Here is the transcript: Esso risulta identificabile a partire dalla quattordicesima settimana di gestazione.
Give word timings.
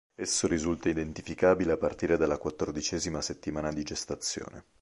Esso 0.15 0.47
risulta 0.47 0.89
identificabile 0.89 1.73
a 1.73 1.77
partire 1.77 2.17
dalla 2.17 2.39
quattordicesima 2.39 3.21
settimana 3.21 3.71
di 3.71 3.83
gestazione. 3.83 4.65